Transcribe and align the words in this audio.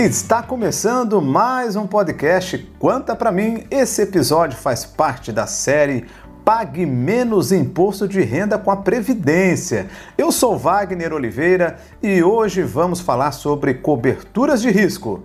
Está 0.00 0.44
começando 0.44 1.20
mais 1.20 1.74
um 1.74 1.84
podcast 1.84 2.56
Quanta 2.78 3.16
para 3.16 3.32
mim. 3.32 3.64
Esse 3.68 4.02
episódio 4.02 4.56
faz 4.56 4.84
parte 4.84 5.32
da 5.32 5.44
série 5.44 6.06
Pague 6.44 6.86
menos 6.86 7.50
imposto 7.50 8.06
de 8.06 8.20
renda 8.20 8.56
com 8.56 8.70
a 8.70 8.76
previdência. 8.76 9.88
Eu 10.16 10.30
sou 10.30 10.56
Wagner 10.56 11.12
Oliveira 11.12 11.78
e 12.00 12.22
hoje 12.22 12.62
vamos 12.62 13.00
falar 13.00 13.32
sobre 13.32 13.74
coberturas 13.74 14.62
de 14.62 14.70
risco. 14.70 15.20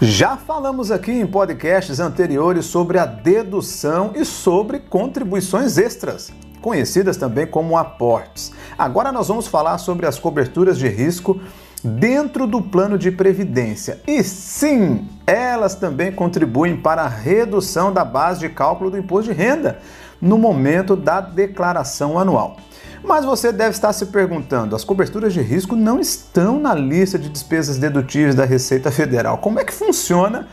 Já 0.00 0.36
falamos 0.36 0.92
aqui 0.92 1.10
em 1.10 1.26
podcasts 1.26 1.98
anteriores 1.98 2.66
sobre 2.66 3.00
a 3.00 3.04
dedução 3.04 4.12
e 4.14 4.24
sobre 4.24 4.78
contribuições 4.78 5.76
extras 5.76 6.32
conhecidas 6.64 7.18
também 7.18 7.46
como 7.46 7.76
aportes. 7.76 8.50
Agora 8.78 9.12
nós 9.12 9.28
vamos 9.28 9.46
falar 9.46 9.76
sobre 9.76 10.06
as 10.06 10.18
coberturas 10.18 10.78
de 10.78 10.88
risco 10.88 11.38
dentro 11.84 12.46
do 12.46 12.62
plano 12.62 12.96
de 12.96 13.10
previdência. 13.10 14.00
E 14.06 14.24
sim, 14.24 15.06
elas 15.26 15.74
também 15.74 16.10
contribuem 16.10 16.74
para 16.74 17.02
a 17.02 17.08
redução 17.08 17.92
da 17.92 18.02
base 18.02 18.40
de 18.40 18.48
cálculo 18.48 18.90
do 18.90 18.96
imposto 18.96 19.30
de 19.30 19.38
renda 19.38 19.78
no 20.18 20.38
momento 20.38 20.96
da 20.96 21.20
declaração 21.20 22.18
anual. 22.18 22.56
Mas 23.02 23.26
você 23.26 23.52
deve 23.52 23.72
estar 23.72 23.92
se 23.92 24.06
perguntando: 24.06 24.74
as 24.74 24.84
coberturas 24.84 25.34
de 25.34 25.42
risco 25.42 25.76
não 25.76 26.00
estão 26.00 26.58
na 26.58 26.72
lista 26.72 27.18
de 27.18 27.28
despesas 27.28 27.76
dedutíveis 27.76 28.34
da 28.34 28.46
Receita 28.46 28.90
Federal. 28.90 29.36
Como 29.36 29.60
é 29.60 29.64
que 29.64 29.74
funciona 29.74 30.48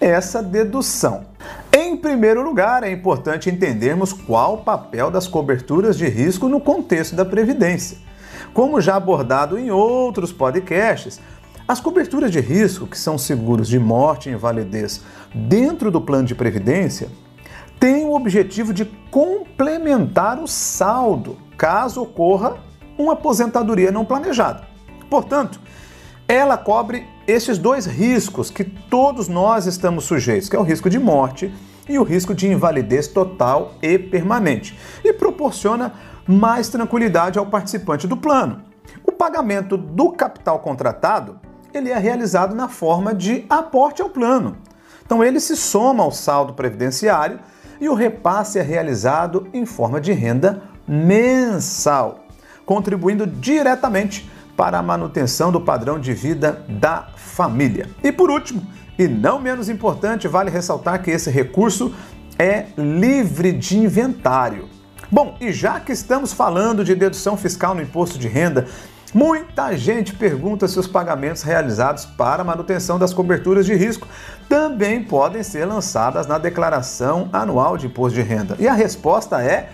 essa 0.00 0.42
dedução? 0.42 1.26
Em 1.72 1.96
primeiro 1.96 2.42
lugar, 2.42 2.82
é 2.82 2.90
importante 2.90 3.50
entendermos 3.50 4.12
qual 4.12 4.54
o 4.54 4.58
papel 4.58 5.10
das 5.10 5.26
coberturas 5.26 5.96
de 5.96 6.08
risco 6.08 6.48
no 6.48 6.60
contexto 6.60 7.14
da 7.14 7.24
Previdência. 7.24 7.98
Como 8.52 8.80
já 8.80 8.96
abordado 8.96 9.58
em 9.58 9.70
outros 9.70 10.32
podcasts, 10.32 11.20
as 11.66 11.80
coberturas 11.80 12.30
de 12.30 12.40
risco, 12.40 12.86
que 12.86 12.96
são 12.96 13.18
seguros 13.18 13.68
de 13.68 13.78
morte 13.78 14.30
e 14.30 14.32
invalidez 14.32 15.02
dentro 15.34 15.90
do 15.90 16.00
plano 16.00 16.26
de 16.26 16.34
previdência, 16.34 17.08
têm 17.78 18.06
o 18.06 18.14
objetivo 18.14 18.72
de 18.72 18.86
complementar 19.10 20.38
o 20.38 20.48
saldo 20.48 21.36
caso 21.58 22.02
ocorra 22.02 22.56
uma 22.96 23.12
aposentadoria 23.12 23.92
não 23.92 24.04
planejada. 24.04 24.66
Portanto, 25.10 25.60
ela 26.26 26.56
cobre 26.56 27.06
esses 27.28 27.58
dois 27.58 27.84
riscos 27.84 28.50
que 28.50 28.64
todos 28.64 29.28
nós 29.28 29.66
estamos 29.66 30.04
sujeitos, 30.04 30.48
que 30.48 30.56
é 30.56 30.58
o 30.58 30.62
risco 30.62 30.88
de 30.88 30.98
morte 30.98 31.54
e 31.86 31.98
o 31.98 32.02
risco 32.02 32.34
de 32.34 32.48
invalidez 32.48 33.06
total 33.06 33.74
e 33.82 33.98
permanente, 33.98 34.78
e 35.04 35.12
proporciona 35.12 35.92
mais 36.26 36.70
tranquilidade 36.70 37.38
ao 37.38 37.44
participante 37.44 38.06
do 38.06 38.16
plano. 38.16 38.62
O 39.04 39.12
pagamento 39.12 39.76
do 39.76 40.10
capital 40.12 40.60
contratado 40.60 41.38
ele 41.74 41.90
é 41.90 41.98
realizado 41.98 42.54
na 42.54 42.66
forma 42.66 43.14
de 43.14 43.44
aporte 43.50 44.00
ao 44.00 44.08
plano. 44.08 44.56
Então 45.04 45.22
ele 45.22 45.38
se 45.38 45.54
soma 45.54 46.02
ao 46.02 46.10
saldo 46.10 46.54
previdenciário 46.54 47.40
e 47.78 47.90
o 47.90 47.94
repasse 47.94 48.58
é 48.58 48.62
realizado 48.62 49.46
em 49.52 49.66
forma 49.66 50.00
de 50.00 50.12
renda 50.12 50.62
mensal, 50.86 52.24
contribuindo 52.64 53.26
diretamente 53.26 54.30
para 54.58 54.76
a 54.76 54.82
manutenção 54.82 55.52
do 55.52 55.60
padrão 55.60 56.00
de 56.00 56.12
vida 56.12 56.64
da 56.68 57.10
família. 57.14 57.86
E 58.02 58.10
por 58.10 58.28
último, 58.28 58.60
e 58.98 59.06
não 59.06 59.40
menos 59.40 59.68
importante, 59.68 60.26
vale 60.26 60.50
ressaltar 60.50 61.00
que 61.00 61.12
esse 61.12 61.30
recurso 61.30 61.94
é 62.36 62.66
livre 62.76 63.52
de 63.52 63.78
inventário. 63.78 64.68
Bom, 65.08 65.36
e 65.40 65.52
já 65.52 65.78
que 65.78 65.92
estamos 65.92 66.32
falando 66.32 66.84
de 66.84 66.96
dedução 66.96 67.36
fiscal 67.36 67.72
no 67.72 67.82
imposto 67.82 68.18
de 68.18 68.26
renda, 68.26 68.66
muita 69.14 69.76
gente 69.76 70.12
pergunta 70.12 70.66
se 70.66 70.76
os 70.76 70.88
pagamentos 70.88 71.42
realizados 71.42 72.04
para 72.04 72.42
manutenção 72.42 72.98
das 72.98 73.14
coberturas 73.14 73.64
de 73.64 73.76
risco 73.76 74.08
também 74.48 75.04
podem 75.04 75.44
ser 75.44 75.66
lançadas 75.66 76.26
na 76.26 76.36
declaração 76.36 77.28
anual 77.32 77.78
de 77.78 77.86
imposto 77.86 78.16
de 78.16 78.22
renda. 78.22 78.56
E 78.58 78.66
a 78.66 78.72
resposta 78.72 79.40
é 79.40 79.70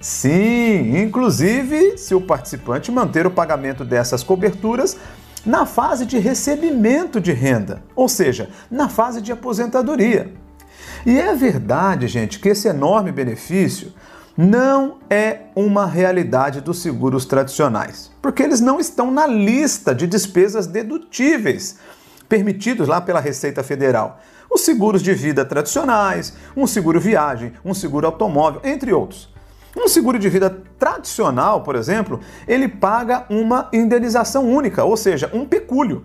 sim, 0.00 0.98
inclusive 0.98 1.98
se 1.98 2.14
o 2.14 2.20
participante 2.20 2.90
manter 2.92 3.26
o 3.26 3.30
pagamento 3.30 3.84
dessas 3.84 4.22
coberturas 4.22 4.96
na 5.44 5.64
fase 5.64 6.04
de 6.04 6.18
recebimento 6.18 7.20
de 7.20 7.32
renda, 7.32 7.82
ou 7.94 8.08
seja, 8.08 8.50
na 8.70 8.88
fase 8.88 9.20
de 9.20 9.30
aposentadoria. 9.30 10.32
E 11.06 11.20
é 11.20 11.34
verdade, 11.34 12.08
gente, 12.08 12.40
que 12.40 12.48
esse 12.48 12.66
enorme 12.66 13.12
benefício 13.12 13.92
não 14.36 14.98
é 15.08 15.42
uma 15.54 15.86
realidade 15.86 16.60
dos 16.60 16.82
seguros 16.82 17.24
tradicionais, 17.24 18.10
porque 18.20 18.42
eles 18.42 18.60
não 18.60 18.78
estão 18.78 19.10
na 19.10 19.26
lista 19.26 19.94
de 19.94 20.06
despesas 20.06 20.66
dedutíveis 20.66 21.78
permitidos 22.28 22.88
lá 22.88 23.00
pela 23.00 23.20
Receita 23.20 23.62
Federal. 23.62 24.20
Os 24.50 24.62
seguros 24.62 25.00
de 25.02 25.14
vida 25.14 25.44
tradicionais, 25.44 26.34
um 26.56 26.66
seguro 26.66 27.00
viagem, 27.00 27.52
um 27.64 27.72
seguro 27.72 28.06
automóvel, 28.06 28.60
entre 28.64 28.92
outros. 28.92 29.35
Um 29.76 29.88
seguro 29.88 30.18
de 30.18 30.28
vida 30.28 30.48
tradicional, 30.78 31.62
por 31.62 31.76
exemplo, 31.76 32.20
ele 32.48 32.66
paga 32.66 33.26
uma 33.28 33.68
indenização 33.72 34.48
única, 34.48 34.82
ou 34.84 34.96
seja, 34.96 35.30
um 35.34 35.44
pecúlio. 35.44 36.04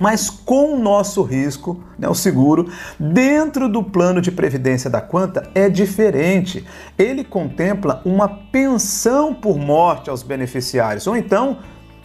Mas 0.00 0.30
com 0.30 0.74
o 0.74 0.78
nosso 0.78 1.22
risco, 1.22 1.84
né, 1.98 2.08
o 2.08 2.14
seguro, 2.14 2.68
dentro 2.98 3.68
do 3.68 3.84
plano 3.84 4.20
de 4.20 4.32
previdência 4.32 4.88
da 4.88 5.00
Quanta 5.00 5.48
é 5.54 5.68
diferente. 5.68 6.66
Ele 6.98 7.22
contempla 7.22 8.00
uma 8.04 8.26
pensão 8.28 9.34
por 9.34 9.58
morte 9.58 10.08
aos 10.08 10.22
beneficiários, 10.22 11.06
ou 11.06 11.14
então 11.16 11.58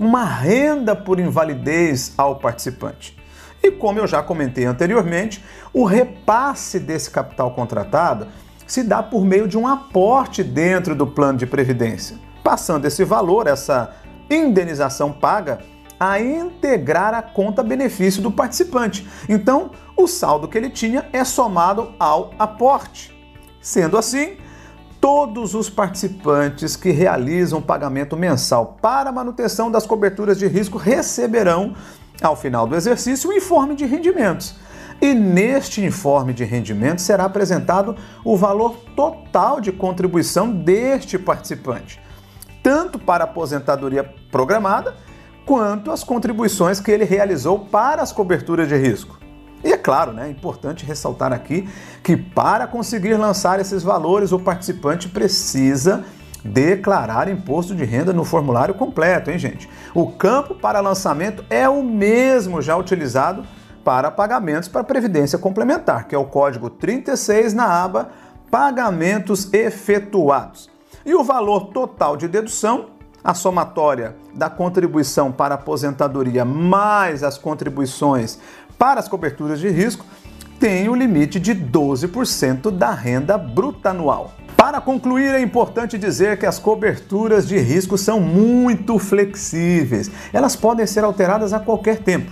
uma 0.00 0.24
renda 0.24 0.96
por 0.96 1.20
invalidez 1.20 2.14
ao 2.16 2.36
participante. 2.36 3.16
E 3.62 3.70
como 3.70 3.98
eu 3.98 4.06
já 4.06 4.22
comentei 4.22 4.64
anteriormente, 4.64 5.44
o 5.72 5.84
repasse 5.84 6.80
desse 6.80 7.10
capital 7.10 7.52
contratado 7.54 8.26
se 8.66 8.82
dá 8.82 9.02
por 9.02 9.24
meio 9.24 9.46
de 9.46 9.58
um 9.58 9.66
aporte 9.66 10.42
dentro 10.42 10.94
do 10.94 11.06
plano 11.06 11.38
de 11.38 11.46
previdência, 11.46 12.16
passando 12.42 12.86
esse 12.86 13.04
valor, 13.04 13.46
essa 13.46 13.94
indenização 14.30 15.12
paga, 15.12 15.58
a 15.98 16.20
integrar 16.20 17.14
a 17.14 17.22
conta 17.22 17.62
benefício 17.62 18.22
do 18.22 18.30
participante. 18.30 19.06
Então, 19.28 19.70
o 19.96 20.06
saldo 20.06 20.48
que 20.48 20.58
ele 20.58 20.70
tinha 20.70 21.06
é 21.12 21.22
somado 21.22 21.92
ao 21.98 22.32
aporte. 22.38 23.16
Sendo 23.60 23.96
assim, 23.96 24.36
todos 25.00 25.54
os 25.54 25.70
participantes 25.70 26.74
que 26.74 26.90
realizam 26.90 27.62
pagamento 27.62 28.16
mensal 28.16 28.78
para 28.82 29.12
manutenção 29.12 29.70
das 29.70 29.86
coberturas 29.86 30.38
de 30.38 30.48
risco 30.48 30.76
receberão, 30.76 31.76
ao 32.20 32.34
final 32.34 32.66
do 32.66 32.74
exercício, 32.74 33.30
um 33.30 33.32
informe 33.32 33.76
de 33.76 33.84
rendimentos 33.84 34.56
e 35.02 35.12
neste 35.12 35.84
informe 35.84 36.32
de 36.32 36.44
rendimento 36.44 37.00
será 37.00 37.24
apresentado 37.24 37.96
o 38.24 38.36
valor 38.36 38.76
total 38.94 39.60
de 39.60 39.72
contribuição 39.72 40.48
deste 40.48 41.18
participante, 41.18 42.00
tanto 42.62 43.00
para 43.00 43.24
a 43.24 43.26
aposentadoria 43.26 44.04
programada 44.30 44.94
quanto 45.44 45.90
as 45.90 46.04
contribuições 46.04 46.78
que 46.78 46.92
ele 46.92 47.04
realizou 47.04 47.58
para 47.58 48.00
as 48.00 48.12
coberturas 48.12 48.68
de 48.68 48.76
risco. 48.76 49.18
E 49.64 49.72
é 49.72 49.76
claro, 49.76 50.12
né, 50.12 50.28
é 50.28 50.30
importante 50.30 50.86
ressaltar 50.86 51.32
aqui 51.32 51.68
que 52.00 52.16
para 52.16 52.68
conseguir 52.68 53.14
lançar 53.14 53.58
esses 53.58 53.82
valores, 53.82 54.30
o 54.30 54.38
participante 54.38 55.08
precisa 55.08 56.04
declarar 56.44 57.28
imposto 57.28 57.74
de 57.74 57.84
renda 57.84 58.12
no 58.12 58.24
formulário 58.24 58.74
completo, 58.74 59.32
hein, 59.32 59.38
gente? 59.38 59.68
O 59.94 60.12
campo 60.12 60.54
para 60.54 60.80
lançamento 60.80 61.44
é 61.50 61.68
o 61.68 61.82
mesmo 61.82 62.62
já 62.62 62.76
utilizado 62.76 63.44
para 63.84 64.10
pagamentos 64.10 64.68
para 64.68 64.84
previdência 64.84 65.38
complementar, 65.38 66.06
que 66.06 66.14
é 66.14 66.18
o 66.18 66.24
código 66.24 66.70
36 66.70 67.54
na 67.54 67.66
aba 67.66 68.10
Pagamentos 68.50 69.50
efetuados. 69.54 70.68
E 71.06 71.14
o 71.14 71.24
valor 71.24 71.68
total 71.68 72.18
de 72.18 72.28
dedução, 72.28 72.90
a 73.24 73.32
somatória 73.32 74.14
da 74.34 74.50
contribuição 74.50 75.32
para 75.32 75.54
aposentadoria 75.54 76.44
mais 76.44 77.22
as 77.22 77.38
contribuições 77.38 78.38
para 78.78 79.00
as 79.00 79.08
coberturas 79.08 79.58
de 79.58 79.70
risco, 79.70 80.04
tem 80.60 80.86
o 80.88 80.94
limite 80.94 81.40
de 81.40 81.54
12% 81.54 82.70
da 82.70 82.92
renda 82.92 83.38
bruta 83.38 83.88
anual. 83.88 84.32
Para 84.54 84.80
concluir, 84.80 85.34
é 85.34 85.40
importante 85.40 85.96
dizer 85.98 86.38
que 86.38 86.46
as 86.46 86.58
coberturas 86.58 87.48
de 87.48 87.58
risco 87.58 87.96
são 87.96 88.20
muito 88.20 88.98
flexíveis. 88.98 90.10
Elas 90.32 90.54
podem 90.54 90.86
ser 90.86 91.04
alteradas 91.04 91.52
a 91.52 91.58
qualquer 91.58 92.00
tempo. 92.00 92.30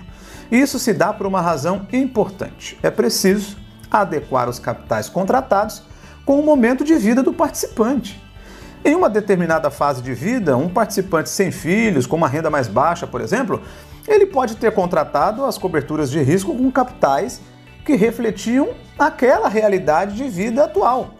Isso 0.50 0.78
se 0.78 0.92
dá 0.92 1.12
por 1.12 1.26
uma 1.26 1.40
razão 1.40 1.86
importante. 1.92 2.78
É 2.82 2.90
preciso 2.90 3.56
adequar 3.90 4.48
os 4.48 4.58
capitais 4.58 5.08
contratados 5.08 5.82
com 6.24 6.38
o 6.38 6.44
momento 6.44 6.84
de 6.84 6.94
vida 6.96 7.22
do 7.22 7.32
participante. 7.32 8.20
Em 8.84 8.94
uma 8.94 9.10
determinada 9.10 9.70
fase 9.70 10.00
de 10.00 10.14
vida, 10.14 10.56
um 10.56 10.68
participante 10.68 11.28
sem 11.28 11.50
filhos, 11.50 12.06
com 12.06 12.16
uma 12.16 12.28
renda 12.28 12.48
mais 12.48 12.66
baixa, 12.66 13.06
por 13.06 13.20
exemplo, 13.20 13.60
ele 14.08 14.26
pode 14.26 14.56
ter 14.56 14.72
contratado 14.72 15.44
as 15.44 15.58
coberturas 15.58 16.10
de 16.10 16.20
risco 16.22 16.56
com 16.56 16.70
capitais 16.70 17.40
que 17.84 17.94
refletiam 17.94 18.70
aquela 18.98 19.48
realidade 19.48 20.16
de 20.16 20.28
vida 20.28 20.64
atual. 20.64 21.14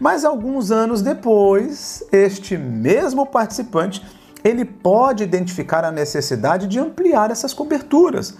Mas 0.00 0.24
alguns 0.24 0.70
anos 0.70 1.02
depois, 1.02 2.04
este 2.10 2.56
mesmo 2.56 3.26
participante 3.26 4.04
ele 4.42 4.64
pode 4.64 5.22
identificar 5.22 5.84
a 5.84 5.90
necessidade 5.90 6.66
de 6.66 6.78
ampliar 6.78 7.30
essas 7.30 7.54
coberturas. 7.54 8.34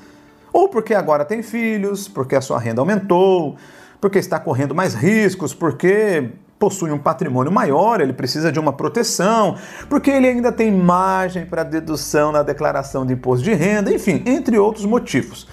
Ou 0.55 0.69
porque 0.69 0.95
agora 0.95 1.25
tem 1.25 1.43
filhos, 1.43 2.07
porque 2.07 2.37
a 2.37 2.41
sua 2.41 2.61
renda 2.61 2.81
aumentou, 2.81 3.57
porque 4.01 4.21
está 4.21 4.39
correndo 4.39 4.73
mais 4.73 4.95
riscos, 4.95 5.53
porque 5.53 6.31
possui 6.61 6.93
um 6.93 6.99
patrimônio 6.99 7.51
maior, 7.51 8.01
ele 8.01 8.13
precisa 8.13 8.53
de 8.53 8.61
uma 8.61 8.73
proteção, 8.73 9.57
porque 9.91 10.13
ele 10.13 10.29
ainda 10.29 10.53
tem 10.53 10.71
margem 10.71 11.45
para 11.45 11.65
dedução 11.65 12.31
na 12.31 12.45
declaração 12.45 13.05
de 13.05 13.15
imposto 13.15 13.43
de 13.45 13.53
renda, 13.53 13.93
enfim, 13.93 14.23
entre 14.25 14.57
outros 14.57 14.87
motivos. 14.87 15.49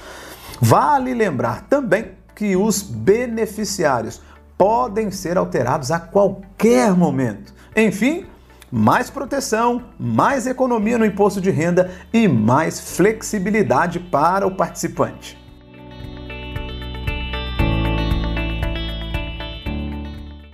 Vale 0.62 1.16
lembrar 1.16 1.64
também 1.64 2.12
que 2.36 2.56
os 2.56 2.84
beneficiários 2.84 4.22
podem 4.56 5.10
ser 5.10 5.36
alterados 5.36 5.90
a 5.90 6.00
qualquer 6.00 6.94
momento. 6.96 7.56
Enfim, 7.76 8.28
mais 8.72 9.10
proteção, 9.10 9.84
mais 10.00 10.48
economia 10.48 10.98
no 10.98 11.06
imposto 11.06 11.42
de 11.42 11.52
renda 11.52 11.92
e 12.14 12.28
mais 12.28 12.80
flexibilidade 12.80 14.00
para 14.00 14.48
o 14.48 14.56
participante. 14.56 15.38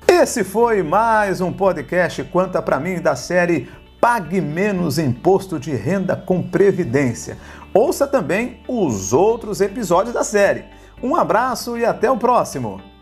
Esse 0.08 0.44
foi 0.44 0.82
mais 0.82 1.42
um 1.42 1.54
podcast 1.54 2.24
Quanta 2.24 2.60
para 2.60 2.80
mim 2.80 3.00
da 3.00 3.16
série 3.16 3.70
Pague 4.02 4.42
Menos 4.42 4.98
Imposto 4.98 5.60
de 5.60 5.76
Renda 5.76 6.16
com 6.16 6.42
Previdência. 6.42 7.38
Ouça 7.72 8.08
também 8.08 8.60
os 8.68 9.14
outros 9.14 9.62
episódios 9.62 10.16
da 10.16 10.24
série. 10.24 10.66
Um 11.04 11.16
abraço 11.16 11.78
e 11.78 11.86
até 11.86 12.10
o 12.10 12.18
próximo! 12.18 12.97